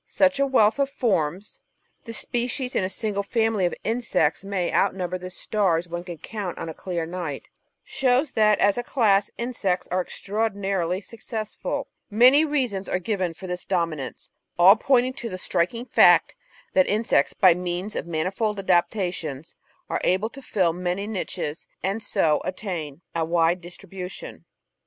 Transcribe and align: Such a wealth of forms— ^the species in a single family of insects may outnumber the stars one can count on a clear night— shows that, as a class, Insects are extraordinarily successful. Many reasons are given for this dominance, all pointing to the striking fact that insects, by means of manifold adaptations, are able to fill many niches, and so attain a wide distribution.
Such 0.07 0.39
a 0.39 0.47
wealth 0.47 0.79
of 0.79 0.89
forms— 0.89 1.59
^the 2.07 2.13
species 2.15 2.73
in 2.75 2.83
a 2.83 2.89
single 2.89 3.21
family 3.21 3.67
of 3.67 3.75
insects 3.83 4.43
may 4.43 4.73
outnumber 4.73 5.19
the 5.19 5.29
stars 5.29 5.87
one 5.87 6.03
can 6.03 6.17
count 6.17 6.57
on 6.57 6.67
a 6.67 6.73
clear 6.73 7.05
night— 7.05 7.49
shows 7.83 8.33
that, 8.33 8.57
as 8.57 8.79
a 8.79 8.83
class, 8.83 9.29
Insects 9.37 9.87
are 9.89 10.01
extraordinarily 10.01 11.01
successful. 11.01 11.87
Many 12.09 12.43
reasons 12.43 12.89
are 12.89 12.97
given 12.97 13.35
for 13.35 13.45
this 13.45 13.63
dominance, 13.63 14.31
all 14.57 14.75
pointing 14.75 15.13
to 15.13 15.29
the 15.29 15.37
striking 15.37 15.85
fact 15.85 16.35
that 16.73 16.87
insects, 16.87 17.33
by 17.33 17.53
means 17.53 17.95
of 17.95 18.07
manifold 18.07 18.57
adaptations, 18.57 19.55
are 19.87 20.01
able 20.03 20.31
to 20.31 20.41
fill 20.41 20.73
many 20.73 21.05
niches, 21.05 21.67
and 21.83 22.01
so 22.01 22.41
attain 22.43 23.01
a 23.13 23.23
wide 23.23 23.61
distribution. 23.61 24.45